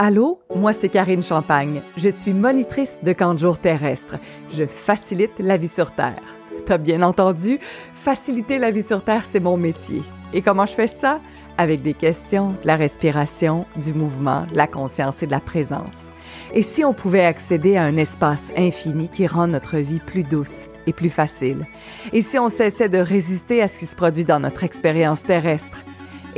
Allô, 0.00 0.38
moi 0.54 0.72
c'est 0.72 0.88
Karine 0.88 1.24
Champagne. 1.24 1.82
Je 1.96 2.08
suis 2.08 2.32
monitrice 2.32 3.00
de 3.02 3.12
camp 3.12 3.34
de 3.34 3.40
jour 3.40 3.58
terrestre. 3.58 4.14
Je 4.54 4.64
facilite 4.64 5.32
la 5.40 5.56
vie 5.56 5.66
sur 5.66 5.90
Terre. 5.90 6.22
T'as 6.66 6.78
bien 6.78 7.02
entendu? 7.02 7.58
Faciliter 7.94 8.58
la 8.58 8.70
vie 8.70 8.84
sur 8.84 9.02
Terre, 9.02 9.24
c'est 9.28 9.40
mon 9.40 9.56
métier. 9.56 10.00
Et 10.32 10.40
comment 10.40 10.66
je 10.66 10.74
fais 10.74 10.86
ça? 10.86 11.20
Avec 11.56 11.82
des 11.82 11.94
questions, 11.94 12.50
de 12.62 12.66
la 12.68 12.76
respiration, 12.76 13.66
du 13.74 13.92
mouvement, 13.92 14.46
de 14.48 14.56
la 14.56 14.68
conscience 14.68 15.24
et 15.24 15.26
de 15.26 15.32
la 15.32 15.40
présence. 15.40 16.10
Et 16.54 16.62
si 16.62 16.84
on 16.84 16.94
pouvait 16.94 17.24
accéder 17.24 17.76
à 17.76 17.82
un 17.82 17.96
espace 17.96 18.52
infini 18.56 19.08
qui 19.08 19.26
rend 19.26 19.48
notre 19.48 19.78
vie 19.78 19.98
plus 19.98 20.22
douce 20.22 20.68
et 20.86 20.92
plus 20.92 21.10
facile? 21.10 21.66
Et 22.12 22.22
si 22.22 22.38
on 22.38 22.50
cessait 22.50 22.88
de 22.88 22.98
résister 22.98 23.62
à 23.62 23.66
ce 23.66 23.80
qui 23.80 23.86
se 23.86 23.96
produit 23.96 24.24
dans 24.24 24.38
notre 24.38 24.62
expérience 24.62 25.24
terrestre? 25.24 25.82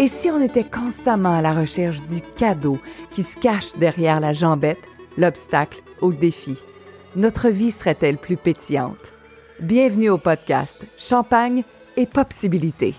Et 0.01 0.09
si 0.09 0.31
on 0.31 0.41
était 0.41 0.65
constamment 0.65 1.35
à 1.35 1.43
la 1.43 1.53
recherche 1.53 2.01
du 2.07 2.23
cadeau 2.23 2.79
qui 3.11 3.23
se 3.23 3.37
cache 3.37 3.75
derrière 3.77 4.19
la 4.19 4.33
jambette, 4.33 4.81
l'obstacle 5.19 5.83
le 6.01 6.15
défi, 6.15 6.57
notre 7.17 7.51
vie 7.51 7.71
serait-elle 7.71 8.17
plus 8.17 8.39
pétillante? 8.39 9.13
Bienvenue 9.61 10.09
au 10.09 10.17
podcast 10.17 10.87
Champagne 10.97 11.65
et 11.99 12.07
Possibilité. 12.07 12.95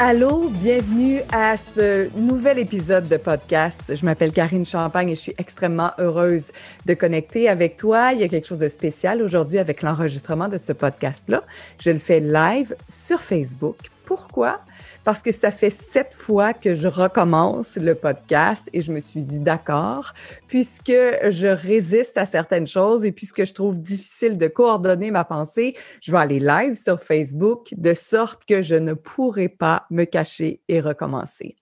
Allô, 0.00 0.48
bienvenue 0.48 1.22
à 1.32 1.56
ce 1.56 2.08
nouvel 2.16 2.60
épisode 2.60 3.08
de 3.08 3.16
podcast. 3.16 3.82
Je 3.88 4.04
m'appelle 4.04 4.30
Karine 4.30 4.64
Champagne 4.64 5.10
et 5.10 5.16
je 5.16 5.20
suis 5.20 5.34
extrêmement 5.38 5.90
heureuse 5.98 6.52
de 6.86 6.94
connecter 6.94 7.48
avec 7.48 7.76
toi. 7.76 8.12
Il 8.12 8.20
y 8.20 8.22
a 8.22 8.28
quelque 8.28 8.46
chose 8.46 8.60
de 8.60 8.68
spécial 8.68 9.20
aujourd'hui 9.20 9.58
avec 9.58 9.82
l'enregistrement 9.82 10.46
de 10.46 10.56
ce 10.56 10.72
podcast-là. 10.72 11.42
Je 11.80 11.90
le 11.90 11.98
fais 11.98 12.20
live 12.20 12.76
sur 12.88 13.18
Facebook. 13.18 13.76
Pourquoi? 14.04 14.60
Parce 15.08 15.22
que 15.22 15.32
ça 15.32 15.50
fait 15.50 15.70
sept 15.70 16.12
fois 16.12 16.52
que 16.52 16.74
je 16.74 16.86
recommence 16.86 17.76
le 17.76 17.94
podcast 17.94 18.68
et 18.74 18.82
je 18.82 18.92
me 18.92 19.00
suis 19.00 19.24
dit 19.24 19.38
d'accord, 19.38 20.12
puisque 20.48 20.92
je 21.30 21.46
résiste 21.46 22.18
à 22.18 22.26
certaines 22.26 22.66
choses 22.66 23.06
et 23.06 23.12
puisque 23.12 23.46
je 23.46 23.54
trouve 23.54 23.80
difficile 23.80 24.36
de 24.36 24.48
coordonner 24.48 25.10
ma 25.10 25.24
pensée, 25.24 25.74
je 26.02 26.12
vais 26.12 26.18
aller 26.18 26.40
live 26.40 26.74
sur 26.74 27.00
Facebook 27.00 27.68
de 27.74 27.94
sorte 27.94 28.44
que 28.44 28.60
je 28.60 28.74
ne 28.74 28.92
pourrai 28.92 29.48
pas 29.48 29.86
me 29.90 30.04
cacher 30.04 30.60
et 30.68 30.78
recommencer. 30.78 31.56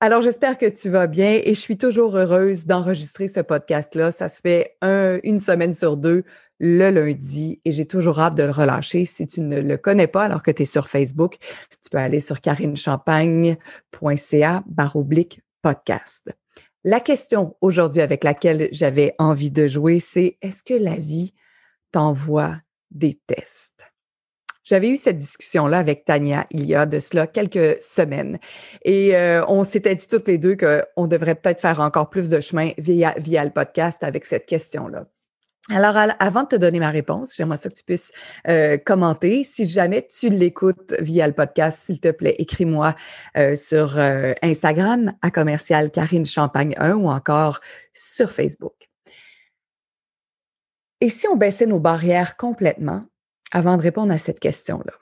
Alors, 0.00 0.22
j'espère 0.22 0.56
que 0.56 0.66
tu 0.66 0.88
vas 0.88 1.08
bien 1.08 1.40
et 1.42 1.56
je 1.56 1.60
suis 1.60 1.76
toujours 1.76 2.16
heureuse 2.16 2.66
d'enregistrer 2.66 3.26
ce 3.26 3.40
podcast-là. 3.40 4.12
Ça 4.12 4.28
se 4.28 4.40
fait 4.40 4.76
une 4.80 5.40
semaine 5.40 5.72
sur 5.72 5.96
deux 5.96 6.22
le 6.58 6.90
lundi 6.90 7.60
et 7.64 7.72
j'ai 7.72 7.86
toujours 7.86 8.20
hâte 8.20 8.34
de 8.34 8.42
le 8.42 8.50
relâcher. 8.50 9.04
Si 9.04 9.26
tu 9.26 9.40
ne 9.40 9.60
le 9.60 9.76
connais 9.76 10.06
pas 10.06 10.24
alors 10.24 10.42
que 10.42 10.50
tu 10.50 10.62
es 10.62 10.66
sur 10.66 10.88
Facebook, 10.88 11.36
tu 11.38 11.90
peux 11.90 11.98
aller 11.98 12.20
sur 12.20 12.40
carinechampagne.ca 12.40 14.64
baroblique 14.66 15.42
podcast. 15.62 16.30
La 16.84 17.00
question 17.00 17.56
aujourd'hui 17.60 18.00
avec 18.00 18.24
laquelle 18.24 18.68
j'avais 18.72 19.14
envie 19.18 19.50
de 19.50 19.66
jouer, 19.66 20.00
c'est 20.00 20.38
est-ce 20.42 20.62
que 20.62 20.74
la 20.74 20.96
vie 20.96 21.34
t'envoie 21.92 22.56
des 22.90 23.20
tests? 23.26 23.84
J'avais 24.64 24.90
eu 24.90 24.96
cette 24.98 25.16
discussion-là 25.16 25.78
avec 25.78 26.04
Tania 26.04 26.46
il 26.50 26.66
y 26.66 26.74
a 26.74 26.84
de 26.84 27.00
cela 27.00 27.26
quelques 27.26 27.82
semaines. 27.82 28.38
Et 28.84 29.16
euh, 29.16 29.42
on 29.48 29.64
s'était 29.64 29.94
dit 29.94 30.06
toutes 30.06 30.28
les 30.28 30.36
deux 30.36 30.56
qu'on 30.56 31.06
devrait 31.06 31.36
peut-être 31.36 31.62
faire 31.62 31.80
encore 31.80 32.10
plus 32.10 32.28
de 32.28 32.38
chemin 32.40 32.72
via, 32.76 33.14
via 33.16 33.42
le 33.44 33.50
podcast 33.50 34.04
avec 34.04 34.26
cette 34.26 34.44
question-là. 34.44 35.06
Alors, 35.70 35.96
avant 36.18 36.44
de 36.44 36.48
te 36.48 36.56
donner 36.56 36.80
ma 36.80 36.90
réponse, 36.90 37.36
j'aimerais 37.36 37.58
ça 37.58 37.68
que 37.68 37.74
tu 37.74 37.84
puisses 37.84 38.10
euh, 38.46 38.78
commenter. 38.78 39.44
Si 39.44 39.66
jamais 39.66 40.06
tu 40.06 40.30
l'écoutes 40.30 40.94
via 40.98 41.26
le 41.26 41.34
podcast, 41.34 41.80
s'il 41.84 42.00
te 42.00 42.10
plaît, 42.10 42.36
écris-moi 42.38 42.94
euh, 43.36 43.54
sur 43.54 43.98
euh, 43.98 44.32
Instagram 44.40 45.12
à 45.20 45.30
commercial 45.30 45.90
Karine 45.90 46.24
Champagne 46.24 46.74
1 46.78 46.94
ou 46.94 47.08
encore 47.08 47.60
sur 47.92 48.30
Facebook. 48.30 48.88
Et 51.02 51.10
si 51.10 51.28
on 51.28 51.36
baissait 51.36 51.66
nos 51.66 51.80
barrières 51.80 52.38
complètement 52.38 53.04
avant 53.52 53.76
de 53.76 53.82
répondre 53.82 54.12
à 54.12 54.18
cette 54.18 54.40
question-là? 54.40 54.94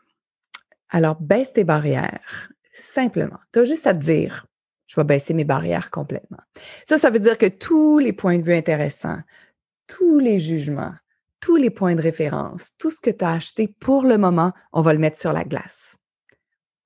Alors, 0.90 1.20
baisse 1.20 1.52
tes 1.52 1.64
barrières 1.64 2.50
simplement. 2.72 3.38
Tu 3.52 3.60
as 3.60 3.64
juste 3.64 3.86
à 3.86 3.94
te 3.94 4.00
dire, 4.00 4.46
je 4.86 5.00
vais 5.00 5.04
baisser 5.04 5.32
mes 5.32 5.44
barrières 5.44 5.90
complètement. 5.90 6.38
Ça, 6.84 6.98
ça 6.98 7.10
veut 7.10 7.18
dire 7.20 7.38
que 7.38 7.46
tous 7.46 7.98
les 7.98 8.12
points 8.12 8.38
de 8.38 8.42
vue 8.42 8.54
intéressants, 8.54 9.18
tous 9.86 10.18
les 10.18 10.38
jugements, 10.38 10.94
tous 11.40 11.56
les 11.56 11.70
points 11.70 11.94
de 11.94 12.02
référence, 12.02 12.72
tout 12.78 12.90
ce 12.90 13.00
que 13.00 13.10
tu 13.10 13.24
as 13.24 13.32
acheté 13.32 13.74
pour 13.80 14.04
le 14.04 14.18
moment, 14.18 14.52
on 14.72 14.80
va 14.80 14.92
le 14.92 14.98
mettre 14.98 15.18
sur 15.18 15.32
la 15.32 15.44
glace 15.44 15.96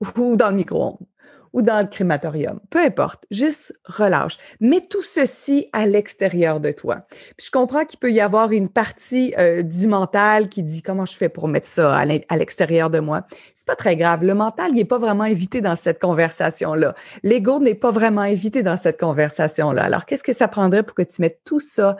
ou 0.00 0.36
dans 0.36 0.50
le 0.50 0.56
micro-ondes 0.56 1.06
ou 1.52 1.62
dans 1.62 1.80
le 1.80 1.86
crématorium, 1.86 2.60
peu 2.70 2.78
importe, 2.78 3.24
juste 3.30 3.74
relâche. 3.84 4.38
Mets 4.60 4.86
tout 4.88 5.02
ceci 5.02 5.68
à 5.72 5.86
l'extérieur 5.86 6.60
de 6.60 6.70
toi. 6.70 7.06
Je 7.40 7.50
comprends 7.50 7.84
qu'il 7.84 7.98
peut 7.98 8.12
y 8.12 8.20
avoir 8.20 8.52
une 8.52 8.68
partie 8.68 9.34
euh, 9.36 9.62
du 9.62 9.86
mental 9.86 10.48
qui 10.48 10.62
dit 10.62 10.82
comment 10.82 11.06
je 11.06 11.16
fais 11.16 11.28
pour 11.28 11.48
mettre 11.48 11.66
ça 11.66 11.96
à 11.96 12.36
l'extérieur 12.36 12.90
de 12.90 13.00
moi? 13.00 13.26
C'est 13.54 13.66
pas 13.66 13.76
très 13.76 13.96
grave. 13.96 14.22
Le 14.22 14.34
mental, 14.34 14.72
n'est 14.72 14.84
pas 14.84 14.98
vraiment 14.98 15.24
invité 15.24 15.60
dans 15.60 15.76
cette 15.76 16.00
conversation-là. 16.00 16.94
L'ego 17.22 17.58
n'est 17.58 17.74
pas 17.74 17.90
vraiment 17.90 18.22
invité 18.22 18.62
dans 18.62 18.76
cette 18.76 19.00
conversation-là. 19.00 19.82
Alors, 19.82 20.06
qu'est-ce 20.06 20.22
que 20.22 20.32
ça 20.32 20.46
prendrait 20.48 20.82
pour 20.82 20.94
que 20.94 21.02
tu 21.02 21.20
mettes 21.20 21.40
tout 21.44 21.60
ça 21.60 21.96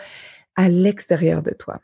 à 0.57 0.69
l'extérieur 0.69 1.43
de 1.43 1.53
toi. 1.53 1.81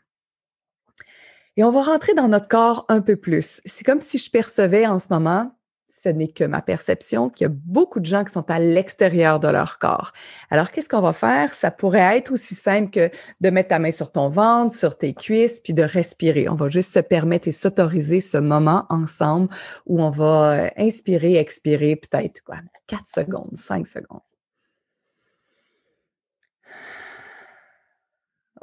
Et 1.55 1.63
on 1.63 1.71
va 1.71 1.81
rentrer 1.81 2.13
dans 2.13 2.27
notre 2.27 2.47
corps 2.47 2.85
un 2.87 3.01
peu 3.01 3.15
plus. 3.15 3.61
C'est 3.65 3.83
comme 3.83 4.01
si 4.01 4.17
je 4.19 4.29
percevais 4.29 4.85
en 4.85 4.99
ce 4.99 5.07
moment, 5.09 5.57
ce 5.87 6.09
n'est 6.09 6.27
que 6.27 6.43
ma 6.43 6.61
perception, 6.61 7.29
qu'il 7.29 7.45
y 7.45 7.49
a 7.49 7.53
beaucoup 7.53 7.99
de 7.99 8.05
gens 8.05 8.23
qui 8.23 8.33
sont 8.33 8.49
à 8.51 8.59
l'extérieur 8.59 9.39
de 9.39 9.47
leur 9.47 9.79
corps. 9.79 10.11
Alors, 10.51 10.69
qu'est-ce 10.71 10.89
qu'on 10.89 11.01
va 11.01 11.13
faire? 11.13 11.53
Ça 11.53 11.71
pourrait 11.71 12.17
être 12.17 12.31
aussi 12.31 12.55
simple 12.55 12.91
que 12.91 13.09
de 13.41 13.49
mettre 13.49 13.69
ta 13.69 13.79
main 13.79 13.91
sur 13.91 14.11
ton 14.11 14.29
ventre, 14.29 14.75
sur 14.75 14.97
tes 14.97 15.13
cuisses, 15.13 15.61
puis 15.61 15.73
de 15.73 15.83
respirer. 15.83 16.49
On 16.49 16.55
va 16.55 16.67
juste 16.67 16.93
se 16.93 16.99
permettre 16.99 17.47
et 17.47 17.53
s'autoriser 17.53 18.19
ce 18.19 18.37
moment 18.37 18.85
ensemble 18.89 19.47
où 19.85 20.01
on 20.01 20.09
va 20.09 20.51
euh, 20.51 20.69
inspirer, 20.77 21.37
expirer 21.37 21.95
peut-être 21.95 22.43
quoi, 22.43 22.57
4 22.87 23.07
secondes, 23.07 23.55
5 23.55 23.87
secondes. 23.87 24.21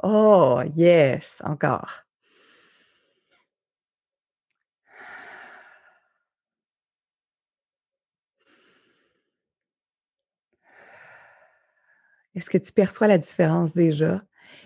Oh, 0.07 0.61
yes, 0.75 1.41
encore. 1.43 2.05
Est-ce 12.35 12.49
que 12.49 12.57
tu 12.57 12.71
perçois 12.71 13.07
la 13.07 13.17
différence 13.17 13.73
déjà? 13.73 14.21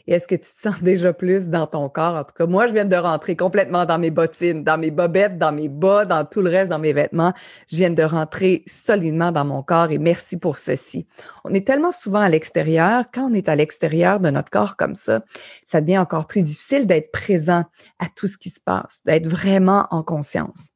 Et 0.08 0.14
est-ce 0.14 0.28
que 0.28 0.36
tu 0.36 0.42
te 0.42 0.62
sens 0.62 0.76
déjà 0.82 1.14
plus 1.14 1.50
dans 1.50 1.68
ton 1.68 1.90
corps? 1.90 2.16
En 2.16 2.24
tout 2.24 2.34
cas, 2.38 2.46
moi, 2.46 2.68
je 2.68 2.74
viens 2.74 2.86
de 2.86 2.96
rentrer 2.96 3.36
complètement 3.36 3.86
dans 3.86 4.00
mes 4.00 4.12
bottines, 4.12 4.64
dans 4.64 4.78
mes 4.78 4.92
bobettes, 4.92 5.38
dans 5.38 5.52
mes 5.52 5.70
bas, 5.70 6.06
dans 6.06 6.26
tout 6.26 6.42
le 6.42 6.50
reste, 6.50 6.70
dans 6.70 6.80
mes 6.80 6.94
vêtements. 6.94 7.34
Je 7.68 7.78
viens 7.78 7.90
de 7.90 8.04
rentrer 8.04 8.64
solidement 8.68 9.32
dans 9.32 9.46
mon 9.46 9.64
corps 9.64 9.92
et 9.92 9.98
merci 9.98 10.38
pour 10.38 10.58
ceci. 10.58 11.08
On 11.44 11.54
est 11.54 11.66
tellement 11.66 11.92
souvent 11.92 12.22
à 12.22 12.30
l'extérieur. 12.30 13.06
Quand 13.14 13.30
on 13.30 13.34
est 13.34 13.50
à 13.50 13.56
l'extérieur 13.56 14.20
de 14.20 14.30
notre 14.30 14.50
corps 14.50 14.78
comme 14.78 14.96
ça, 14.96 15.22
ça 15.66 15.82
devient 15.82 16.00
encore 16.00 16.28
plus 16.28 16.42
difficile 16.42 16.88
d'être 16.88 17.12
présent 17.12 17.66
à 18.00 18.06
tout 18.16 18.28
ce 18.28 18.38
qui 18.38 18.50
se 18.50 18.60
passe, 18.60 19.02
d'être 19.06 19.28
vraiment 19.28 19.88
en 19.92 20.04
conscience. 20.04 20.70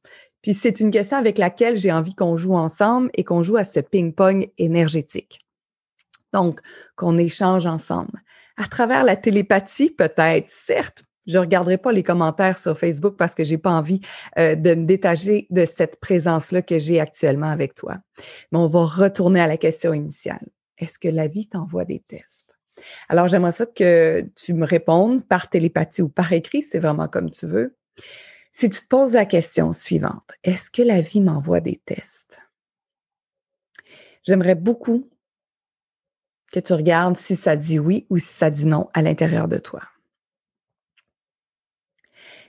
Puis 0.44 0.54
c'est 0.54 0.82
une 0.82 0.92
question 0.92 1.18
avec 1.18 1.38
laquelle 1.38 1.78
j'ai 1.78 1.92
envie 1.92 2.14
qu'on 2.14 2.36
joue 2.36 2.56
ensemble 2.56 3.10
et 3.14 3.24
qu'on 3.24 3.44
joue 3.44 3.56
à 3.56 3.64
ce 3.64 3.80
ping-pong 3.80 4.52
énergétique. 4.58 5.40
Donc, 6.34 6.60
qu'on 6.96 7.18
échange 7.18 7.66
ensemble 7.66 8.20
à 8.58 8.68
travers 8.68 9.04
la 9.04 9.16
télépathie, 9.16 9.92
peut-être, 9.92 10.50
certes. 10.50 11.04
Je 11.26 11.38
regarderai 11.38 11.78
pas 11.78 11.94
les 11.94 12.04
commentaires 12.04 12.60
sur 12.60 12.78
Facebook 12.78 13.16
parce 13.18 13.34
que 13.34 13.44
j'ai 13.44 13.58
pas 13.58 13.72
envie 13.72 14.02
euh, 14.38 14.56
de 14.56 14.76
me 14.76 14.86
détacher 14.86 15.48
de 15.50 15.64
cette 15.64 16.00
présence-là 16.02 16.62
que 16.62 16.78
j'ai 16.78 17.00
actuellement 17.00 17.50
avec 17.50 17.76
toi. 17.76 18.00
Mais 18.52 18.60
on 18.60 18.68
va 18.68 18.84
retourner 18.84 19.40
à 19.40 19.48
la 19.48 19.58
question 19.58 19.94
initiale. 19.94 20.46
Est-ce 20.78 21.00
que 21.00 21.08
la 21.08 21.28
vie 21.28 21.48
t'envoie 21.48 21.86
des 21.86 22.00
tests? 22.00 22.58
Alors, 23.08 23.30
j'aimerais 23.30 23.54
ça 23.54 23.66
que 23.66 24.28
tu 24.36 24.54
me 24.54 24.66
répondes 24.66 25.26
par 25.26 25.50
télépathie 25.50 26.02
ou 26.02 26.10
par 26.10 26.34
écrit, 26.34 26.62
c'est 26.62 26.80
vraiment 26.80 27.08
comme 27.08 27.30
tu 27.30 27.46
veux. 27.46 27.78
Si 28.52 28.70
tu 28.70 28.82
te 28.82 28.88
poses 28.88 29.14
la 29.14 29.26
question 29.26 29.72
suivante, 29.72 30.32
est-ce 30.44 30.70
que 30.70 30.82
la 30.82 31.00
vie 31.00 31.22
m'envoie 31.22 31.62
des 31.62 31.82
tests? 31.86 32.40
J'aimerais 34.24 34.56
beaucoup 34.56 35.10
que 36.54 36.60
tu 36.60 36.74
regardes 36.74 37.18
si 37.18 37.36
ça 37.36 37.56
dit 37.56 37.80
oui 37.80 38.06
ou 38.12 38.20
si 38.20 38.28
ça 38.28 38.52
dit 38.52 38.68
non 38.68 38.88
à 38.94 39.02
l'intérieur 39.02 39.48
de 39.48 39.58
toi. 39.58 39.82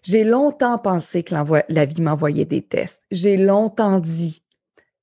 J'ai 0.02 0.22
longtemps 0.22 0.78
pensé 0.78 1.22
que 1.22 1.34
la 1.34 1.84
vie 1.86 2.02
m'envoyait 2.02 2.44
des 2.44 2.60
tests. 2.60 3.02
J'ai 3.10 3.38
longtemps 3.38 3.98
dit 3.98 4.44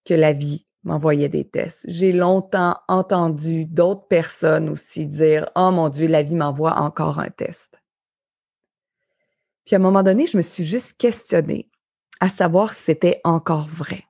que 0.05 0.13
la 0.13 0.31
vie 0.31 0.67
m'envoyait 0.83 1.29
des 1.29 1.49
tests. 1.49 1.85
J'ai 1.87 2.11
longtemps 2.11 2.77
entendu 2.87 3.65
d'autres 3.65 4.07
personnes 4.07 4.69
aussi 4.69 5.07
dire 5.07 5.49
Oh 5.55 5.71
mon 5.71 5.89
Dieu, 5.89 6.07
la 6.07 6.21
vie 6.21 6.35
m'envoie 6.35 6.77
encore 6.79 7.17
un 7.17 7.31
test. 7.31 7.81
Puis 9.65 9.75
à 9.75 9.79
un 9.79 9.81
moment 9.81 10.03
donné, 10.03 10.27
je 10.27 10.37
me 10.37 10.43
suis 10.43 10.63
juste 10.63 10.97
questionnée 10.97 11.71
à 12.19 12.29
savoir 12.29 12.75
si 12.75 12.83
c'était 12.83 13.19
encore 13.23 13.67
vrai. 13.67 14.03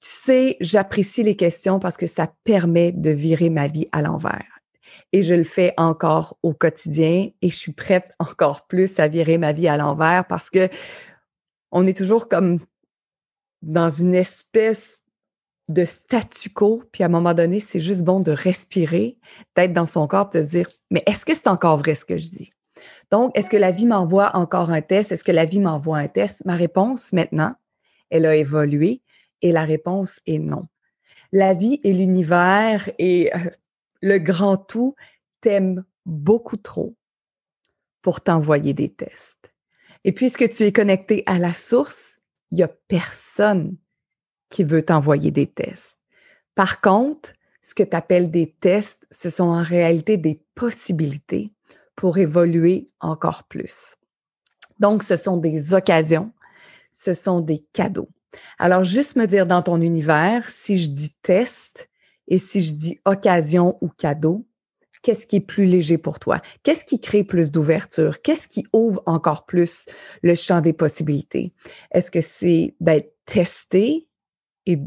Tu 0.00 0.08
sais, 0.08 0.56
j'apprécie 0.60 1.24
les 1.24 1.34
questions 1.34 1.80
parce 1.80 1.96
que 1.96 2.06
ça 2.06 2.32
permet 2.44 2.92
de 2.92 3.10
virer 3.10 3.50
ma 3.50 3.66
vie 3.66 3.88
à 3.90 4.00
l'envers. 4.00 4.60
Et 5.12 5.22
je 5.22 5.34
le 5.34 5.44
fais 5.44 5.74
encore 5.76 6.38
au 6.42 6.54
quotidien 6.54 7.30
et 7.42 7.50
je 7.50 7.56
suis 7.56 7.72
prête 7.72 8.12
encore 8.18 8.66
plus 8.66 9.00
à 9.00 9.08
virer 9.08 9.38
ma 9.38 9.52
vie 9.52 9.68
à 9.68 9.76
l'envers 9.76 10.24
parce 10.26 10.50
que 10.50 10.68
on 11.72 11.86
est 11.86 11.96
toujours 11.96 12.28
comme 12.28 12.60
dans 13.62 13.90
une 13.90 14.14
espèce 14.14 15.02
de 15.68 15.84
statu 15.84 16.48
quo, 16.48 16.82
puis 16.92 17.02
à 17.02 17.06
un 17.06 17.10
moment 17.10 17.34
donné, 17.34 17.60
c'est 17.60 17.80
juste 17.80 18.02
bon 18.02 18.20
de 18.20 18.30
respirer, 18.30 19.18
d'être 19.54 19.74
dans 19.74 19.84
son 19.84 20.06
corps, 20.06 20.30
de 20.30 20.40
se 20.40 20.48
dire, 20.48 20.68
mais 20.90 21.02
est-ce 21.06 21.26
que 21.26 21.34
c'est 21.34 21.48
encore 21.48 21.76
vrai 21.76 21.94
ce 21.94 22.06
que 22.06 22.16
je 22.16 22.28
dis? 22.28 22.52
Donc, 23.10 23.36
est-ce 23.36 23.50
que 23.50 23.56
la 23.56 23.70
vie 23.70 23.86
m'envoie 23.86 24.34
encore 24.34 24.70
un 24.70 24.80
test? 24.80 25.12
Est-ce 25.12 25.24
que 25.24 25.32
la 25.32 25.44
vie 25.44 25.60
m'envoie 25.60 25.98
un 25.98 26.08
test? 26.08 26.44
Ma 26.46 26.54
réponse 26.54 27.12
maintenant, 27.12 27.54
elle 28.08 28.24
a 28.24 28.34
évolué 28.34 29.02
et 29.42 29.52
la 29.52 29.64
réponse 29.64 30.20
est 30.26 30.38
non. 30.38 30.66
La 31.32 31.54
vie 31.54 31.80
et 31.84 31.92
l'univers 31.92 32.90
et 32.98 33.34
euh, 33.34 33.38
le 34.00 34.18
grand 34.18 34.56
tout 34.56 34.94
t'aiment 35.40 35.84
beaucoup 36.06 36.56
trop 36.56 36.96
pour 38.02 38.20
t'envoyer 38.20 38.74
des 38.74 38.88
tests. 38.88 39.52
Et 40.04 40.12
puisque 40.12 40.48
tu 40.48 40.64
es 40.64 40.72
connecté 40.72 41.22
à 41.26 41.38
la 41.38 41.52
source, 41.52 42.18
il 42.50 42.56
n'y 42.56 42.62
a 42.62 42.68
personne 42.68 43.76
qui 44.48 44.64
veut 44.64 44.82
t'envoyer 44.82 45.30
des 45.30 45.46
tests. 45.46 45.98
Par 46.54 46.80
contre, 46.80 47.34
ce 47.60 47.74
que 47.74 47.82
tu 47.82 47.94
appelles 47.94 48.30
des 48.30 48.52
tests, 48.60 49.06
ce 49.10 49.28
sont 49.28 49.44
en 49.44 49.62
réalité 49.62 50.16
des 50.16 50.42
possibilités 50.54 51.52
pour 51.94 52.18
évoluer 52.18 52.86
encore 53.00 53.44
plus. 53.44 53.96
Donc, 54.78 55.02
ce 55.02 55.16
sont 55.16 55.36
des 55.36 55.74
occasions, 55.74 56.32
ce 56.92 57.12
sont 57.12 57.40
des 57.40 57.58
cadeaux. 57.72 58.08
Alors, 58.58 58.84
juste 58.84 59.16
me 59.16 59.26
dire 59.26 59.46
dans 59.46 59.62
ton 59.62 59.80
univers, 59.80 60.48
si 60.50 60.78
je 60.78 60.88
dis 60.88 61.14
test 61.22 61.88
et 62.26 62.38
si 62.38 62.60
je 62.60 62.72
dis 62.72 63.00
occasion 63.04 63.78
ou 63.80 63.88
cadeau, 63.88 64.46
qu'est-ce 65.02 65.26
qui 65.26 65.36
est 65.36 65.40
plus 65.40 65.64
léger 65.64 65.98
pour 65.98 66.18
toi? 66.18 66.40
Qu'est-ce 66.62 66.84
qui 66.84 67.00
crée 67.00 67.24
plus 67.24 67.50
d'ouverture? 67.50 68.20
Qu'est-ce 68.22 68.48
qui 68.48 68.66
ouvre 68.72 69.02
encore 69.06 69.46
plus 69.46 69.86
le 70.22 70.34
champ 70.34 70.60
des 70.60 70.72
possibilités? 70.72 71.54
Est-ce 71.90 72.10
que 72.10 72.20
c'est 72.20 72.74
d'être 72.80 73.14
testé 73.24 74.08
et 74.66 74.78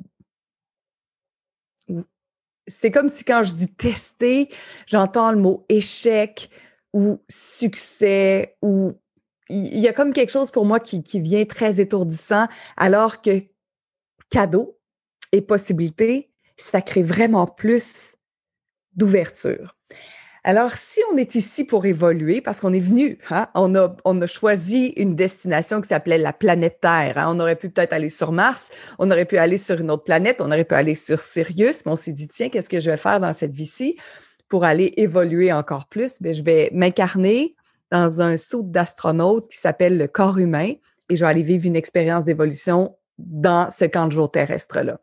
c'est 2.67 2.91
comme 2.91 3.09
si 3.09 3.25
quand 3.25 3.44
je 3.44 3.55
dis 3.55 3.73
tester, 3.73 4.49
j'entends 4.85 5.31
le 5.31 5.39
mot 5.39 5.65
échec 5.69 6.49
ou 6.94 7.19
succès 7.27 8.57
ou 8.61 8.94
il 9.51 9.80
y 9.80 9.88
a 9.88 9.94
comme 9.94 10.13
quelque 10.13 10.31
chose 10.31 10.51
pour 10.51 10.65
moi 10.65 10.80
qui, 10.80 11.03
vient 11.19 11.45
très 11.45 11.80
étourdissant, 11.80 12.48
alors 12.77 13.21
que 13.21 13.44
cadeau 14.30 14.77
et 15.31 15.42
possibilité, 15.42 16.31
ça 16.57 16.81
crée 16.81 17.03
vraiment 17.03 17.48
plus 17.48 18.15
d'ouverture. 18.95 19.75
Alors, 20.44 20.74
si 20.74 21.00
on 21.13 21.18
est 21.18 21.36
ici 21.36 21.65
pour 21.65 21.86
évoluer, 21.86 22.42
parce 22.42 22.62
qu'on 22.62 22.74
est 22.74 22.80
venu, 22.80 23.19
hein, 23.30 23.48
on, 23.53 23.75
a, 23.75 23.95
on 24.06 24.19
a 24.21 24.25
choisi 24.25 24.88
une 24.98 25.15
destination 25.15 25.81
qui 25.81 25.89
s'appelait 25.89 26.18
la 26.18 26.33
planète 26.33 26.80
Terre. 26.81 27.19
Hein. 27.19 27.27
On 27.30 27.39
aurait 27.39 27.56
pu 27.56 27.69
peut-être 27.69 27.94
aller 27.94 28.09
sur 28.09 28.31
Mars, 28.31 28.71
on 28.97 29.12
aurait 29.12 29.25
pu 29.25 29.38
aller 29.38 29.59
sur 29.59 29.80
une 29.80 29.92
autre 29.92 30.04
planète, 30.04 30.42
on 30.42 30.47
aurait 30.47 30.63
pu 30.63 30.74
aller 30.74 30.95
sur 30.95 31.19
Sirius, 31.19 31.86
mais 31.86 31.92
on 31.92 31.95
s'est 31.95 32.13
dit, 32.13 32.27
tiens, 32.27 32.50
qu'est-ce 32.50 32.69
que 32.69 32.80
je 32.80 32.89
vais 32.89 32.97
faire 32.97 33.19
dans 33.19 33.33
cette 33.33 33.54
vie-ci? 33.54 33.97
Pour 34.50 34.63
aller 34.65 34.94
évoluer 34.97 35.54
encore 35.54 35.86
plus? 35.86 36.19
Bien, 36.21 36.33
je 36.33 36.42
vais 36.42 36.71
m'incarner 36.74 37.54
dans 37.91 38.21
un 38.21 38.38
saut 38.38 38.63
d'astronaute 38.63 39.47
qui 39.47 39.57
s'appelle 39.57 39.97
le 39.97 40.07
corps 40.07 40.38
humain 40.38 40.73
et 41.09 41.15
je 41.15 41.25
vais 41.25 41.29
aller 41.29 41.43
vivre 41.43 41.65
une 41.65 41.75
expérience 41.75 42.25
d'évolution 42.25 42.95
dans 43.17 43.69
ce 43.69 43.85
camp 43.85 44.07
de 44.07 44.13
jour 44.13 44.31
terrestre-là. 44.31 44.99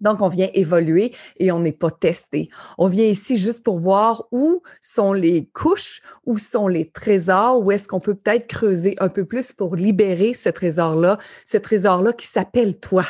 Donc, 0.00 0.22
on 0.22 0.28
vient 0.28 0.48
évoluer 0.54 1.14
et 1.38 1.52
on 1.52 1.60
n'est 1.60 1.72
pas 1.72 1.90
testé. 1.90 2.48
On 2.78 2.88
vient 2.88 3.04
ici 3.04 3.36
juste 3.36 3.62
pour 3.62 3.78
voir 3.78 4.26
où 4.32 4.62
sont 4.80 5.12
les 5.12 5.46
couches, 5.52 6.00
où 6.24 6.38
sont 6.38 6.68
les 6.68 6.90
trésors, 6.90 7.60
où 7.60 7.70
est-ce 7.70 7.86
qu'on 7.86 8.00
peut 8.00 8.14
peut-être 8.14 8.46
creuser 8.46 8.96
un 8.98 9.10
peu 9.10 9.26
plus 9.26 9.52
pour 9.52 9.76
libérer 9.76 10.32
ce 10.32 10.48
trésor-là, 10.48 11.18
ce 11.44 11.58
trésor-là 11.58 12.14
qui 12.14 12.26
s'appelle 12.26 12.80
toi, 12.80 13.04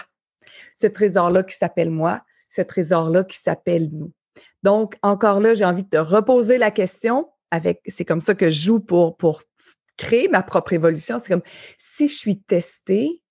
ce 0.75 0.88
trésor-là 0.88 1.44
qui 1.44 1.56
s'appelle 1.56 1.91
moi, 1.91 2.23
ce 2.49 2.62
trésor-là 2.62 3.23
qui 3.25 3.38
s'appelle 3.38 3.91
nous. 3.93 4.12
Donc, 4.64 4.96
encore 5.03 5.41
là, 5.41 5.55
j'ai 5.55 5.64
envie 5.64 5.85
de 5.85 5.91
te 5.91 5.96
reposer 5.96 6.58
la 6.58 6.73
question 6.73 7.29
c'est 7.87 8.05
comme 8.05 8.20
ça 8.20 8.35
que 8.35 8.49
je 8.49 8.61
joue 8.61 8.81
pour, 8.81 9.17
pour 9.17 9.43
créer 9.97 10.29
ma 10.29 10.43
propre 10.43 10.73
évolution. 10.73 11.19
C'est 11.19 11.32
comme, 11.32 11.43
si 11.79 12.08
je 12.08 12.17
suis 12.17 12.41
testée, 12.41 13.23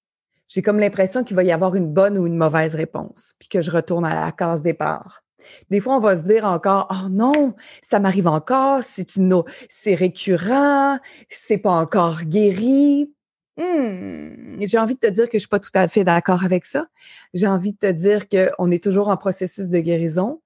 j'ai 0.48 0.62
comme 0.62 0.80
l'impression 0.80 1.24
qu'il 1.24 1.36
va 1.36 1.44
y 1.44 1.52
avoir 1.52 1.76
une 1.76 1.92
bonne 1.92 2.18
ou 2.18 2.26
une 2.26 2.38
mauvaise 2.38 2.76
réponse, 2.76 3.36
puis 3.40 3.50
que 3.50 3.62
je 3.62 3.72
retourne 3.72 4.06
à 4.06 4.20
la 4.20 4.32
case 4.32 4.62
départ. 4.62 5.24
Des 5.70 5.80
fois, 5.80 5.96
on 5.96 6.00
va 6.00 6.16
se 6.16 6.26
dire 6.26 6.46
encore, 6.46 6.88
oh 6.92 7.10
non, 7.10 7.56
ça 7.82 8.00
m'arrive 8.00 8.28
encore, 8.28 8.84
c'est 8.84 9.16
une, 9.16 9.42
c'est 9.70 9.96
récurrent, 9.96 11.00
c'est 11.30 11.58
pas 11.58 11.72
encore 11.72 12.24
guéri. 12.24 13.12
Hmm. 13.58 14.58
J'ai 14.62 14.78
envie 14.78 14.96
de 14.96 15.00
te 15.00 15.08
dire 15.08 15.26
que 15.26 15.38
je 15.38 15.40
suis 15.40 15.48
pas 15.48 15.60
tout 15.60 15.72
à 15.74 15.88
fait 15.88 16.04
d'accord 16.04 16.44
avec 16.44 16.66
ça. 16.66 16.88
J'ai 17.34 17.48
envie 17.48 17.74
de 17.74 17.78
te 17.78 17.92
dire 17.92 18.28
qu'on 18.28 18.72
est 18.72 18.84
toujours 18.84 19.10
en 19.10 19.18
processus 19.18 19.70
de 19.70 19.80
guérison, 19.80 20.42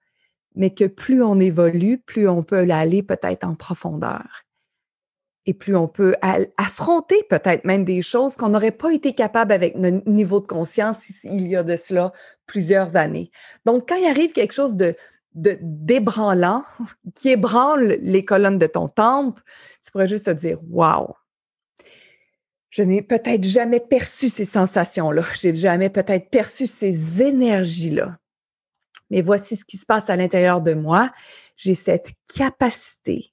mais 0.56 0.72
que 0.72 0.86
plus 0.86 1.24
on 1.24 1.40
évolue, 1.40 1.98
plus 2.00 2.28
on 2.28 2.44
peut 2.44 2.70
aller 2.70 3.04
peut-être 3.04 3.44
en 3.46 3.56
profondeur 3.56 4.44
et 5.46 5.54
plus 5.54 5.76
on 5.76 5.88
peut 5.88 6.16
affronter 6.58 7.22
peut-être 7.30 7.66
même 7.66 7.84
des 7.84 8.02
choses 8.02 8.36
qu'on 8.36 8.50
n'aurait 8.50 8.72
pas 8.72 8.94
été 8.94 9.14
capable 9.14 9.52
avec 9.52 9.76
notre 9.76 10.08
niveau 10.10 10.40
de 10.40 10.48
conscience 10.48 11.24
il 11.24 11.48
y 11.48 11.56
a 11.56 11.64
de 11.64 11.76
cela 11.76 12.14
plusieurs 12.46 12.96
années. 12.96 13.30
Donc, 13.66 13.90
quand 13.90 13.96
il 13.96 14.06
arrive 14.06 14.32
quelque 14.32 14.54
chose 14.54 14.78
de, 14.78 14.96
débranlant, 15.34 16.64
qui 17.16 17.30
ébranle 17.30 17.98
les 18.02 18.24
colonnes 18.24 18.60
de 18.60 18.68
ton 18.68 18.88
temple, 18.88 19.42
tu 19.84 19.92
pourrais 19.92 20.08
juste 20.08 20.26
te 20.26 20.32
dire, 20.32 20.60
wow, 20.70 21.16
je 22.70 22.84
n'ai 22.84 23.02
peut-être 23.02 23.44
jamais 23.44 23.80
perçu 23.80 24.30
ces 24.30 24.46
sensations-là, 24.46 25.24
j'ai 25.36 25.54
jamais 25.54 25.90
peut-être 25.90 26.30
perçu 26.30 26.68
ces 26.68 27.22
énergies-là. 27.22 28.18
Mais 29.14 29.22
voici 29.22 29.56
ce 29.56 29.64
qui 29.64 29.78
se 29.78 29.86
passe 29.86 30.10
à 30.10 30.16
l'intérieur 30.16 30.60
de 30.60 30.74
moi. 30.74 31.12
J'ai 31.56 31.76
cette 31.76 32.14
capacité 32.36 33.32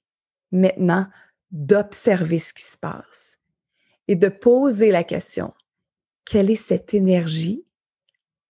maintenant 0.51 1.07
d'observer 1.49 2.37
ce 2.37 2.53
qui 2.53 2.61
se 2.61 2.77
passe 2.77 3.39
et 4.07 4.15
de 4.15 4.27
poser 4.27 4.91
la 4.91 5.03
question, 5.03 5.55
quelle 6.23 6.51
est 6.51 6.55
cette 6.55 6.93
énergie 6.93 7.65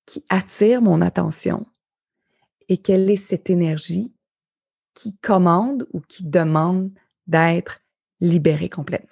qui 0.05 0.25
attire 0.27 0.81
mon 0.81 0.99
attention 0.99 1.65
et 2.67 2.75
quelle 2.75 3.09
est 3.09 3.15
cette 3.15 3.49
énergie 3.49 4.13
qui 4.93 5.15
commande 5.19 5.87
ou 5.93 6.01
qui 6.01 6.25
demande 6.25 6.91
d'être 7.27 7.79
libérée 8.19 8.67
complètement? 8.67 9.07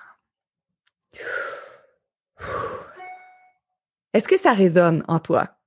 Est-ce 4.14 4.28
que 4.28 4.38
ça 4.38 4.52
résonne 4.52 5.06
en 5.08 5.20
toi? 5.20 5.59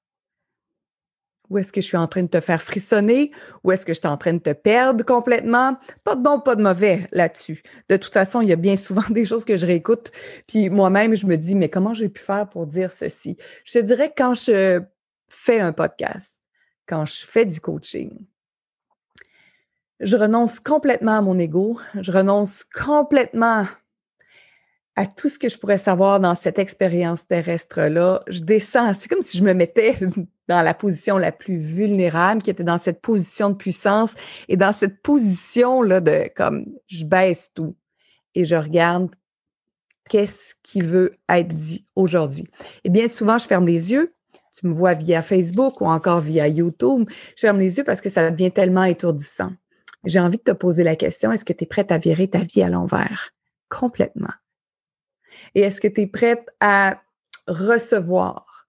Ou 1.52 1.58
est-ce 1.58 1.70
que 1.70 1.82
je 1.82 1.86
suis 1.86 1.98
en 1.98 2.06
train 2.06 2.22
de 2.22 2.28
te 2.28 2.40
faire 2.40 2.62
frissonner? 2.62 3.30
Ou 3.62 3.72
est-ce 3.72 3.84
que 3.84 3.92
je 3.92 3.98
suis 4.00 4.08
en 4.08 4.16
train 4.16 4.32
de 4.32 4.38
te 4.38 4.54
perdre 4.54 5.04
complètement? 5.04 5.76
Pas 6.02 6.16
de 6.16 6.22
bon, 6.22 6.40
pas 6.40 6.56
de 6.56 6.62
mauvais 6.62 7.06
là-dessus. 7.12 7.62
De 7.90 7.98
toute 7.98 8.14
façon, 8.14 8.40
il 8.40 8.48
y 8.48 8.52
a 8.52 8.56
bien 8.56 8.74
souvent 8.74 9.04
des 9.10 9.26
choses 9.26 9.44
que 9.44 9.58
je 9.58 9.66
réécoute, 9.66 10.12
puis 10.46 10.70
moi-même, 10.70 11.14
je 11.14 11.26
me 11.26 11.36
dis, 11.36 11.54
mais 11.54 11.68
comment 11.68 11.92
j'ai 11.92 12.08
pu 12.08 12.22
faire 12.22 12.48
pour 12.48 12.66
dire 12.66 12.90
ceci? 12.90 13.36
Je 13.66 13.78
te 13.78 13.84
dirais 13.84 14.14
quand 14.16 14.32
je 14.32 14.80
fais 15.28 15.60
un 15.60 15.72
podcast, 15.72 16.40
quand 16.86 17.04
je 17.04 17.26
fais 17.26 17.44
du 17.44 17.60
coaching, 17.60 18.18
je 20.00 20.16
renonce 20.16 20.58
complètement 20.58 21.18
à 21.18 21.20
mon 21.20 21.38
ego, 21.38 21.78
je 22.00 22.12
renonce 22.12 22.64
complètement 22.64 23.66
à 24.96 25.06
tout 25.06 25.28
ce 25.28 25.38
que 25.38 25.48
je 25.48 25.58
pourrais 25.58 25.78
savoir 25.78 26.20
dans 26.20 26.34
cette 26.34 26.58
expérience 26.58 27.26
terrestre-là. 27.26 28.20
Je 28.28 28.40
descends, 28.40 28.92
c'est 28.92 29.08
comme 29.08 29.22
si 29.22 29.38
je 29.38 29.42
me 29.42 29.54
mettais 29.54 29.96
dans 30.48 30.62
la 30.62 30.74
position 30.74 31.18
la 31.18 31.32
plus 31.32 31.56
vulnérable, 31.56 32.42
qui 32.42 32.50
était 32.50 32.64
dans 32.64 32.78
cette 32.78 33.00
position 33.00 33.50
de 33.50 33.54
puissance 33.54 34.14
et 34.48 34.56
dans 34.56 34.72
cette 34.72 35.00
position-là 35.02 36.00
de 36.00 36.30
comme 36.36 36.66
je 36.86 37.04
baisse 37.04 37.50
tout 37.54 37.74
et 38.34 38.44
je 38.44 38.56
regarde 38.56 39.10
qu'est-ce 40.08 40.54
qui 40.62 40.82
veut 40.82 41.16
être 41.28 41.54
dit 41.54 41.86
aujourd'hui. 41.96 42.44
Et 42.84 42.90
bien 42.90 43.08
souvent, 43.08 43.38
je 43.38 43.46
ferme 43.46 43.66
les 43.66 43.92
yeux. 43.92 44.14
Tu 44.54 44.66
me 44.66 44.72
vois 44.72 44.92
via 44.92 45.22
Facebook 45.22 45.80
ou 45.80 45.86
encore 45.86 46.20
via 46.20 46.48
YouTube. 46.48 47.08
Je 47.36 47.40
ferme 47.40 47.58
les 47.58 47.78
yeux 47.78 47.84
parce 47.84 48.02
que 48.02 48.10
ça 48.10 48.30
devient 48.30 48.50
tellement 48.50 48.84
étourdissant. 48.84 49.52
J'ai 50.04 50.20
envie 50.20 50.36
de 50.36 50.42
te 50.42 50.52
poser 50.52 50.84
la 50.84 50.96
question, 50.96 51.32
est-ce 51.32 51.44
que 51.44 51.52
tu 51.52 51.64
es 51.64 51.66
prête 51.66 51.92
à 51.92 51.98
virer 51.98 52.28
ta 52.28 52.40
vie 52.40 52.62
à 52.62 52.68
l'envers? 52.68 53.30
Complètement. 53.68 54.32
Et 55.54 55.60
est-ce 55.60 55.80
que 55.80 55.88
tu 55.88 56.02
es 56.02 56.06
prête 56.06 56.46
à 56.60 57.00
recevoir 57.46 58.68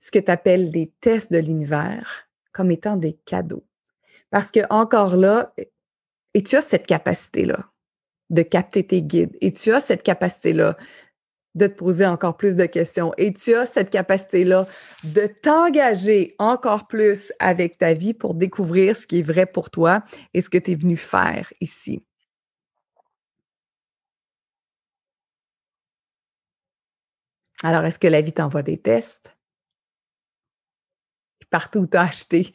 ce 0.00 0.10
que 0.10 0.18
tu 0.18 0.30
appelles 0.30 0.70
les 0.70 0.92
tests 1.00 1.32
de 1.32 1.38
l'univers 1.38 2.28
comme 2.52 2.70
étant 2.70 2.96
des 2.96 3.14
cadeaux? 3.24 3.64
Parce 4.30 4.50
que 4.50 4.60
encore 4.70 5.16
là, 5.16 5.54
et 6.34 6.42
tu 6.42 6.56
as 6.56 6.62
cette 6.62 6.86
capacité-là 6.86 7.58
de 8.30 8.42
capter 8.42 8.86
tes 8.86 9.02
guides 9.02 9.36
et 9.40 9.52
tu 9.52 9.72
as 9.72 9.80
cette 9.80 10.02
capacité-là 10.02 10.76
de 11.54 11.66
te 11.66 11.74
poser 11.74 12.06
encore 12.06 12.36
plus 12.36 12.56
de 12.56 12.64
questions 12.64 13.12
et 13.18 13.32
tu 13.32 13.54
as 13.54 13.66
cette 13.66 13.90
capacité-là 13.90 14.66
de 15.04 15.26
t'engager 15.26 16.34
encore 16.38 16.86
plus 16.86 17.32
avec 17.38 17.76
ta 17.76 17.92
vie 17.92 18.14
pour 18.14 18.34
découvrir 18.34 18.96
ce 18.96 19.06
qui 19.06 19.18
est 19.18 19.22
vrai 19.22 19.44
pour 19.44 19.70
toi 19.70 20.02
et 20.32 20.40
ce 20.40 20.48
que 20.48 20.58
tu 20.58 20.72
es 20.72 20.74
venu 20.74 20.96
faire 20.96 21.52
ici. 21.60 22.02
Alors, 27.62 27.84
est-ce 27.84 27.98
que 27.98 28.08
la 28.08 28.20
vie 28.20 28.32
t'envoie 28.32 28.62
des 28.62 28.78
tests? 28.78 29.36
Partout 31.50 31.80
où 31.80 31.86
tu 31.86 31.96
as 31.98 32.02
acheté 32.02 32.54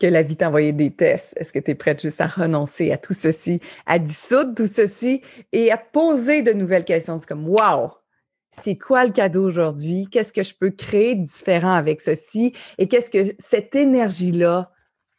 que 0.00 0.06
la 0.06 0.22
vie 0.22 0.36
t'a 0.36 0.48
envoyé 0.48 0.72
des 0.72 0.90
tests, 0.90 1.34
est-ce 1.36 1.52
que 1.52 1.58
tu 1.58 1.72
es 1.72 1.74
prête 1.74 2.00
juste 2.00 2.20
à 2.22 2.26
renoncer 2.26 2.90
à 2.92 2.96
tout 2.96 3.12
ceci, 3.12 3.60
à 3.84 3.98
dissoudre 3.98 4.54
tout 4.54 4.66
ceci 4.66 5.22
et 5.52 5.70
à 5.70 5.76
poser 5.76 6.42
de 6.42 6.54
nouvelles 6.54 6.86
questions? 6.86 7.18
C'est 7.18 7.26
comme, 7.26 7.46
wow, 7.46 7.92
c'est 8.50 8.78
quoi 8.78 9.04
le 9.04 9.12
cadeau 9.12 9.46
aujourd'hui? 9.46 10.06
Qu'est-ce 10.10 10.32
que 10.32 10.42
je 10.42 10.54
peux 10.54 10.70
créer 10.70 11.14
de 11.14 11.24
différent 11.24 11.74
avec 11.74 12.00
ceci? 12.00 12.54
Et 12.78 12.88
qu'est-ce 12.88 13.10
que 13.10 13.34
cette 13.38 13.76
énergie-là 13.76 14.72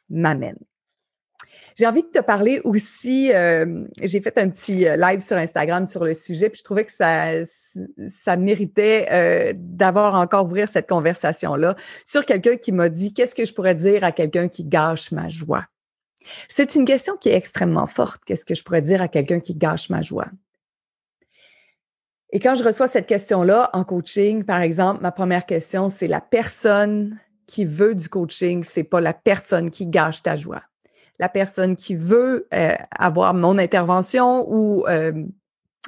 m'amène? 0.10 0.58
J'ai 1.80 1.88
envie 1.88 2.02
de 2.02 2.08
te 2.08 2.20
parler 2.20 2.60
aussi, 2.66 3.32
euh, 3.34 3.86
j'ai 4.02 4.20
fait 4.20 4.38
un 4.38 4.50
petit 4.50 4.86
euh, 4.86 4.98
live 4.98 5.22
sur 5.22 5.38
Instagram 5.38 5.88
sur 5.88 6.04
le 6.04 6.14
sujet, 6.14 6.50
puis 6.50 6.60
je 6.60 6.64
trouvais 6.66 6.84
que 6.84 6.92
ça, 6.92 7.46
ça 7.46 8.36
méritait 8.36 9.08
euh, 9.10 9.54
d'avoir 9.56 10.16
encore 10.16 10.44
ouvrir 10.44 10.68
cette 10.68 10.90
conversation-là 10.90 11.78
sur 12.06 12.26
quelqu'un 12.26 12.58
qui 12.58 12.74
m'a 12.74 12.90
dit 12.90 13.14
qu'est-ce 13.14 13.34
que 13.34 13.46
je 13.46 13.54
pourrais 13.54 13.76
dire 13.76 14.04
à 14.04 14.12
quelqu'un 14.12 14.50
qui 14.50 14.66
gâche 14.66 15.14
ma 15.14 15.30
joie? 15.30 15.68
C'est 16.50 16.76
une 16.76 16.84
question 16.84 17.16
qui 17.16 17.30
est 17.30 17.36
extrêmement 17.36 17.88
forte. 17.88 18.26
Qu'est-ce 18.26 18.46
que 18.46 18.56
je 18.56 18.64
pourrais 18.66 18.82
dire 18.82 19.02
à 19.02 19.08
quelqu'un 19.08 19.40
qui 19.40 19.56
gâche 19.56 19.90
ma 19.90 20.02
joie? 20.02 20.28
Et 22.34 22.42
quand 22.42 22.56
je 22.56 22.64
reçois 22.66 22.90
cette 22.90 23.08
question-là 23.08 23.70
en 23.72 23.86
coaching, 23.86 24.44
par 24.44 24.62
exemple, 24.62 25.02
ma 25.02 25.14
première 25.14 25.46
question, 25.46 25.88
c'est 25.88 26.08
la 26.08 26.20
personne 26.20 27.18
qui 27.48 27.64
veut 27.64 27.96
du 27.96 28.10
coaching, 28.10 28.66
c'est 28.66 28.84
pas 28.84 29.00
la 29.00 29.14
personne 29.14 29.70
qui 29.70 29.88
gâche 29.88 30.24
ta 30.24 30.36
joie. 30.36 30.62
La 31.20 31.30
personne 31.30 31.76
qui 31.76 31.96
veut 31.96 32.48
euh, 32.54 32.76
avoir 32.92 33.34
mon 33.34 33.58
intervention 33.58 34.46
ou 34.50 34.88
euh, 34.88 35.12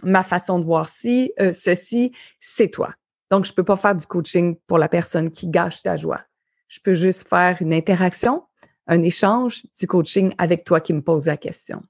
ma 0.03 0.23
façon 0.23 0.59
de 0.59 0.65
voir 0.65 0.89
ci, 0.89 1.33
euh, 1.39 1.53
ceci, 1.53 2.11
c'est 2.39 2.69
toi. 2.69 2.93
Donc, 3.29 3.45
je 3.45 3.53
peux 3.53 3.63
pas 3.63 3.77
faire 3.77 3.95
du 3.95 4.05
coaching 4.05 4.57
pour 4.67 4.77
la 4.77 4.89
personne 4.89 5.31
qui 5.31 5.47
gâche 5.47 5.81
ta 5.81 5.95
joie. 5.95 6.21
Je 6.67 6.79
peux 6.83 6.95
juste 6.95 7.27
faire 7.27 7.57
une 7.61 7.73
interaction, 7.73 8.43
un 8.87 9.01
échange 9.01 9.63
du 9.79 9.87
coaching 9.87 10.33
avec 10.37 10.63
toi 10.63 10.81
qui 10.81 10.93
me 10.93 11.01
pose 11.01 11.27
la 11.27 11.37
question. 11.37 11.81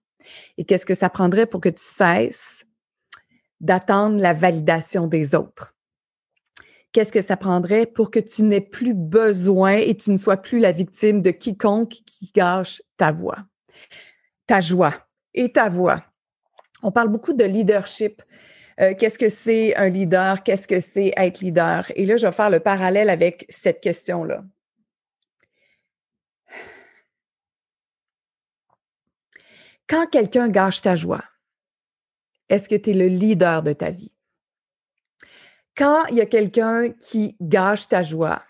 Et 0.57 0.65
qu'est-ce 0.65 0.85
que 0.85 0.93
ça 0.93 1.09
prendrait 1.09 1.47
pour 1.47 1.61
que 1.61 1.69
tu 1.69 1.83
cesses 1.83 2.65
d'attendre 3.59 4.19
la 4.19 4.33
validation 4.33 5.07
des 5.07 5.33
autres? 5.33 5.75
Qu'est-ce 6.91 7.13
que 7.13 7.21
ça 7.21 7.37
prendrait 7.37 7.85
pour 7.85 8.11
que 8.11 8.19
tu 8.19 8.43
n'aies 8.43 8.59
plus 8.59 8.93
besoin 8.93 9.73
et 9.73 9.95
tu 9.95 10.11
ne 10.11 10.17
sois 10.17 10.37
plus 10.37 10.59
la 10.59 10.73
victime 10.73 11.21
de 11.21 11.31
quiconque 11.31 11.89
qui 12.05 12.31
gâche 12.35 12.81
ta 12.97 13.13
voix, 13.13 13.37
ta 14.45 14.59
joie 14.59 14.93
et 15.33 15.53
ta 15.53 15.69
voix. 15.69 16.03
On 16.83 16.91
parle 16.91 17.07
beaucoup 17.07 17.33
de 17.33 17.45
leadership. 17.45 18.21
Euh, 18.79 18.93
qu'est-ce 18.97 19.17
que 19.17 19.29
c'est 19.29 19.75
un 19.77 19.89
leader? 19.89 20.43
Qu'est-ce 20.43 20.67
que 20.67 20.79
c'est 20.79 21.13
être 21.15 21.39
leader? 21.39 21.89
Et 21.95 22.05
là, 22.05 22.17
je 22.17 22.27
vais 22.27 22.33
faire 22.33 22.49
le 22.49 22.59
parallèle 22.59 23.09
avec 23.09 23.45
cette 23.49 23.79
question-là. 23.79 24.43
Quand 29.87 30.07
quelqu'un 30.07 30.49
gâche 30.49 30.81
ta 30.81 30.95
joie, 30.95 31.23
est-ce 32.49 32.67
que 32.67 32.75
tu 32.75 32.89
es 32.89 32.93
le 32.93 33.07
leader 33.07 33.63
de 33.63 33.73
ta 33.73 33.91
vie? 33.91 34.13
Quand 35.75 36.05
il 36.07 36.17
y 36.17 36.21
a 36.21 36.25
quelqu'un 36.25 36.91
qui 36.91 37.35
gâche 37.41 37.87
ta 37.87 38.03
joie 38.03 38.43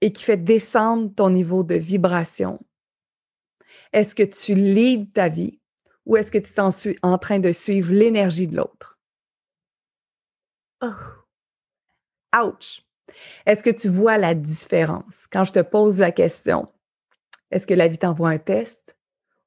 et 0.00 0.12
qui 0.12 0.24
fait 0.24 0.36
descendre 0.36 1.12
ton 1.14 1.30
niveau 1.30 1.62
de 1.62 1.74
vibration, 1.74 2.60
est-ce 3.92 4.14
que 4.14 4.22
tu 4.22 4.54
leads 4.54 5.12
ta 5.12 5.28
vie 5.28 5.60
ou 6.06 6.16
est-ce 6.16 6.32
que 6.32 6.38
tu 6.38 6.52
es 6.52 6.60
en, 6.60 6.70
en, 7.02 7.18
train 7.18 7.38
de 7.38 7.52
suivre 7.52 7.92
l'énergie 7.92 8.48
de 8.48 8.56
l'autre? 8.56 8.98
Oh. 10.82 10.88
Ouch! 12.36 12.82
Est-ce 13.46 13.62
que 13.62 13.70
tu 13.70 13.88
vois 13.88 14.18
la 14.18 14.34
différence? 14.34 15.26
Quand 15.30 15.44
je 15.44 15.52
te 15.52 15.60
pose 15.60 16.00
la 16.00 16.12
question, 16.12 16.68
est-ce 17.50 17.66
que 17.66 17.74
la 17.74 17.88
vie 17.88 17.98
t'envoie 17.98 18.30
un 18.30 18.38
test? 18.38 18.96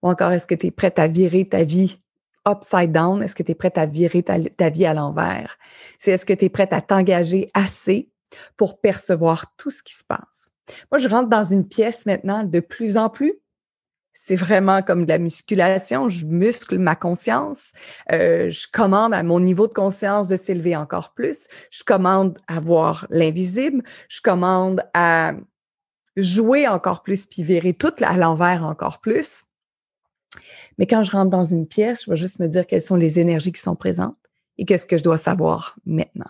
Ou 0.01 0.09
encore 0.09 0.31
est-ce 0.31 0.47
que 0.47 0.55
tu 0.55 0.67
es 0.67 0.71
prête 0.71 0.99
à 0.99 1.07
virer 1.07 1.47
ta 1.47 1.63
vie 1.63 2.02
upside 2.47 2.91
down? 2.91 3.21
Est-ce 3.21 3.35
que 3.35 3.43
tu 3.43 3.51
es 3.51 3.55
prête 3.55 3.77
à 3.77 3.85
virer 3.85 4.23
ta, 4.23 4.69
vie 4.69 4.85
à 4.85 4.93
l'envers? 4.93 5.57
C'est 5.99 6.11
est-ce 6.11 6.25
que 6.25 6.33
tu 6.33 6.45
es 6.45 6.49
prête 6.49 6.73
à 6.73 6.81
t'engager 6.81 7.49
assez 7.53 8.09
pour 8.57 8.79
percevoir 8.79 9.55
tout 9.57 9.69
ce 9.69 9.83
qui 9.83 9.93
se 9.93 10.03
passe? 10.03 10.51
Moi, 10.91 10.99
je 10.99 11.07
rentre 11.07 11.29
dans 11.29 11.43
une 11.43 11.67
pièce 11.67 12.05
maintenant 12.05 12.43
de 12.43 12.59
plus 12.59 12.97
en 12.97 13.09
plus. 13.09 13.33
C'est 14.13 14.35
vraiment 14.35 14.83
comme 14.83 15.05
de 15.05 15.09
la 15.09 15.17
musculation. 15.17 16.07
Je 16.07 16.25
muscle 16.25 16.77
ma 16.77 16.95
conscience. 16.95 17.71
Euh, 18.11 18.49
je 18.49 18.67
commande 18.71 19.13
à 19.13 19.23
mon 19.23 19.39
niveau 19.39 19.67
de 19.67 19.73
conscience 19.73 20.27
de 20.27 20.35
s'élever 20.35 20.75
encore 20.75 21.13
plus. 21.13 21.47
Je 21.71 21.83
commande 21.83 22.37
à 22.47 22.59
voir 22.59 23.07
l'invisible. 23.09 23.83
Je 24.09 24.21
commande 24.21 24.81
à 24.93 25.33
jouer 26.15 26.67
encore 26.67 27.01
plus 27.01 27.25
puis 27.25 27.41
virer 27.41 27.73
tout 27.73 27.91
à 28.01 28.15
l'envers 28.17 28.63
encore 28.63 29.01
plus. 29.01 29.43
Mais 30.77 30.87
quand 30.87 31.03
je 31.03 31.11
rentre 31.11 31.29
dans 31.29 31.45
une 31.45 31.67
pièce, 31.67 32.05
je 32.05 32.09
vais 32.09 32.15
juste 32.15 32.39
me 32.39 32.47
dire 32.47 32.67
quelles 32.67 32.81
sont 32.81 32.95
les 32.95 33.19
énergies 33.19 33.51
qui 33.51 33.61
sont 33.61 33.75
présentes 33.75 34.17
et 34.57 34.65
qu'est-ce 34.65 34.85
que 34.85 34.97
je 34.97 35.03
dois 35.03 35.17
savoir 35.17 35.75
maintenant. 35.85 36.29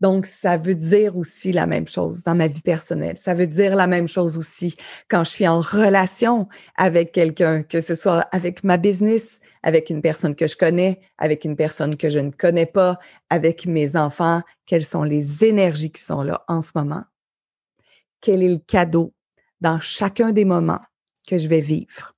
Donc, 0.00 0.26
ça 0.26 0.56
veut 0.56 0.74
dire 0.74 1.16
aussi 1.16 1.52
la 1.52 1.66
même 1.66 1.86
chose 1.86 2.24
dans 2.24 2.34
ma 2.34 2.48
vie 2.48 2.60
personnelle. 2.60 3.16
Ça 3.16 3.32
veut 3.32 3.46
dire 3.46 3.76
la 3.76 3.86
même 3.86 4.08
chose 4.08 4.36
aussi 4.36 4.76
quand 5.08 5.24
je 5.24 5.30
suis 5.30 5.48
en 5.48 5.60
relation 5.60 6.48
avec 6.76 7.12
quelqu'un, 7.12 7.62
que 7.62 7.80
ce 7.80 7.94
soit 7.94 8.20
avec 8.32 8.64
ma 8.64 8.76
business, 8.76 9.40
avec 9.62 9.90
une 9.90 10.02
personne 10.02 10.34
que 10.34 10.46
je 10.46 10.56
connais, 10.56 11.00
avec 11.16 11.44
une 11.44 11.56
personne 11.56 11.96
que 11.96 12.10
je 12.10 12.18
ne 12.18 12.30
connais 12.30 12.66
pas, 12.66 12.98
avec 13.30 13.66
mes 13.66 13.96
enfants. 13.96 14.42
Quelles 14.66 14.84
sont 14.84 15.04
les 15.04 15.44
énergies 15.44 15.92
qui 15.92 16.02
sont 16.02 16.22
là 16.22 16.44
en 16.48 16.60
ce 16.60 16.72
moment? 16.74 17.04
Quel 18.20 18.42
est 18.42 18.52
le 18.52 18.58
cadeau 18.58 19.14
dans 19.60 19.80
chacun 19.80 20.32
des 20.32 20.44
moments 20.44 20.82
que 21.26 21.38
je 21.38 21.48
vais 21.48 21.60
vivre? 21.60 22.13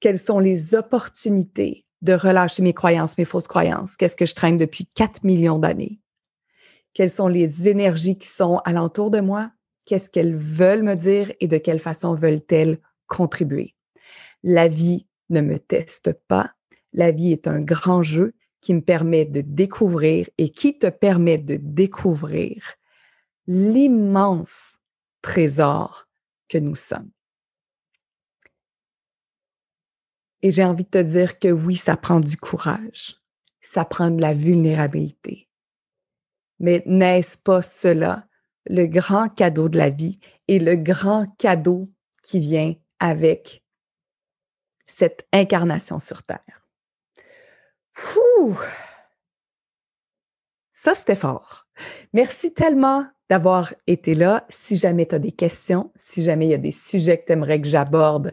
Quelles 0.00 0.18
sont 0.18 0.38
les 0.38 0.74
opportunités 0.74 1.84
de 2.02 2.12
relâcher 2.12 2.62
mes 2.62 2.74
croyances, 2.74 3.18
mes 3.18 3.24
fausses 3.24 3.48
croyances, 3.48 3.96
qu'est-ce 3.96 4.16
que 4.16 4.26
je 4.26 4.34
traîne 4.34 4.56
depuis 4.56 4.86
4 4.86 5.24
millions 5.24 5.58
d'années, 5.58 6.00
quelles 6.94 7.10
sont 7.10 7.28
les 7.28 7.68
énergies 7.68 8.18
qui 8.18 8.28
sont 8.28 8.58
alentour 8.64 9.10
de 9.10 9.20
moi, 9.20 9.50
qu'est-ce 9.86 10.10
qu'elles 10.10 10.34
veulent 10.34 10.82
me 10.82 10.94
dire 10.94 11.32
et 11.40 11.48
de 11.48 11.58
quelle 11.58 11.80
façon 11.80 12.14
veulent-elles 12.14 12.78
contribuer? 13.06 13.74
La 14.42 14.68
vie 14.68 15.06
ne 15.30 15.40
me 15.40 15.58
teste 15.58 16.12
pas, 16.28 16.52
la 16.92 17.10
vie 17.10 17.32
est 17.32 17.48
un 17.48 17.60
grand 17.60 18.02
jeu 18.02 18.34
qui 18.60 18.74
me 18.74 18.80
permet 18.80 19.24
de 19.24 19.40
découvrir 19.40 20.28
et 20.38 20.50
qui 20.50 20.78
te 20.78 20.88
permet 20.88 21.38
de 21.38 21.56
découvrir 21.60 22.74
l'immense 23.46 24.76
trésor 25.22 26.08
que 26.48 26.58
nous 26.58 26.74
sommes. 26.74 27.10
Et 30.42 30.50
j'ai 30.50 30.64
envie 30.64 30.84
de 30.84 30.90
te 30.90 30.98
dire 30.98 31.38
que 31.38 31.48
oui, 31.48 31.76
ça 31.76 31.96
prend 31.96 32.20
du 32.20 32.36
courage, 32.36 33.16
ça 33.60 33.84
prend 33.84 34.10
de 34.10 34.20
la 34.20 34.34
vulnérabilité. 34.34 35.48
Mais 36.60 36.82
n'est-ce 36.86 37.36
pas 37.38 37.62
cela 37.62 38.26
le 38.66 38.86
grand 38.86 39.28
cadeau 39.28 39.68
de 39.68 39.78
la 39.78 39.90
vie 39.90 40.18
et 40.46 40.58
le 40.58 40.76
grand 40.76 41.26
cadeau 41.38 41.88
qui 42.22 42.40
vient 42.40 42.74
avec 43.00 43.64
cette 44.86 45.26
incarnation 45.32 45.98
sur 45.98 46.22
Terre? 46.22 46.68
Ça, 50.72 50.94
c'était 50.94 51.16
fort. 51.16 51.66
Merci 52.12 52.54
tellement 52.54 53.06
d'avoir 53.28 53.74
été 53.86 54.14
là. 54.14 54.46
Si 54.48 54.76
jamais 54.76 55.06
tu 55.06 55.14
as 55.16 55.18
des 55.18 55.32
questions, 55.32 55.92
si 55.96 56.22
jamais 56.22 56.46
il 56.46 56.50
y 56.50 56.54
a 56.54 56.58
des 56.58 56.70
sujets 56.70 57.18
que 57.18 57.26
tu 57.26 57.32
aimerais 57.32 57.60
que 57.60 57.68
j'aborde 57.68 58.32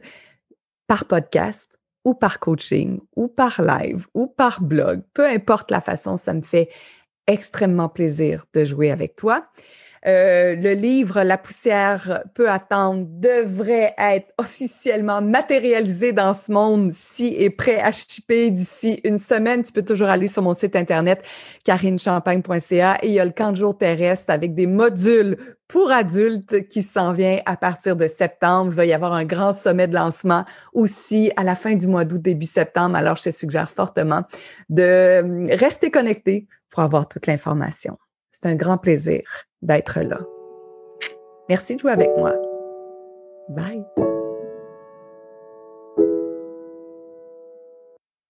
par 0.87 1.05
podcast, 1.05 1.79
ou 2.05 2.13
par 2.13 2.39
coaching, 2.39 2.99
ou 3.15 3.27
par 3.27 3.61
live, 3.61 4.07
ou 4.13 4.27
par 4.27 4.61
blog, 4.61 5.01
peu 5.13 5.27
importe 5.27 5.71
la 5.71 5.81
façon, 5.81 6.15
ça 6.17 6.33
me 6.33 6.41
fait 6.41 6.69
extrêmement 7.27 7.89
plaisir 7.89 8.45
de 8.53 8.63
jouer 8.63 8.91
avec 8.91 9.15
toi. 9.15 9.47
Euh, 10.07 10.55
le 10.55 10.73
livre 10.73 11.23
La 11.23 11.37
poussière 11.37 12.23
peut 12.35 12.49
attendre 12.49 13.05
devrait 13.07 13.95
être 13.97 14.31
officiellement 14.37 15.21
matérialisé 15.21 16.13
dans 16.13 16.33
ce 16.33 16.51
monde 16.51 16.93
si 16.93 17.35
est 17.39 17.49
prêt 17.49 17.79
à 17.79 17.91
shipper 17.91 18.51
d'ici 18.51 18.99
une 19.03 19.17
semaine. 19.17 19.63
Tu 19.63 19.71
peux 19.71 19.81
toujours 19.81 20.09
aller 20.09 20.27
sur 20.27 20.43
mon 20.43 20.53
site 20.53 20.75
internet 20.75 21.23
carinechampagne.ca 21.63 22.99
et 23.01 23.07
il 23.07 23.13
y 23.13 23.19
a 23.19 23.25
le 23.25 23.31
camp 23.31 23.51
de 23.51 23.57
jour 23.57 23.75
terrestre 23.77 24.31
avec 24.31 24.53
des 24.53 24.67
modules 24.67 25.37
pour 25.67 25.91
adultes 25.91 26.67
qui 26.67 26.83
s'en 26.83 27.11
vient 27.11 27.39
à 27.47 27.57
partir 27.57 27.95
de 27.95 28.05
septembre. 28.05 28.71
Il 28.73 28.75
va 28.75 28.85
y 28.85 28.93
avoir 28.93 29.13
un 29.13 29.25
grand 29.25 29.53
sommet 29.53 29.87
de 29.87 29.95
lancement 29.95 30.45
aussi 30.73 31.31
à 31.35 31.43
la 31.43 31.55
fin 31.55 31.75
du 31.75 31.87
mois 31.87 32.05
d'août, 32.05 32.21
début 32.21 32.45
septembre. 32.45 32.95
Alors, 32.95 33.15
je 33.15 33.23
te 33.23 33.29
suggère 33.31 33.71
fortement 33.71 34.21
de 34.69 35.51
rester 35.55 35.89
connecté 35.89 36.47
pour 36.69 36.83
avoir 36.83 37.07
toute 37.07 37.25
l'information. 37.25 37.97
C'est 38.31 38.47
un 38.47 38.55
grand 38.55 38.77
plaisir 38.77 39.23
d'être 39.65 39.99
là. 40.01 40.19
Merci 41.49 41.75
de 41.75 41.79
jouer 41.79 41.91
avec 41.91 42.09
moi. 42.17 42.33
Bye. 43.49 43.85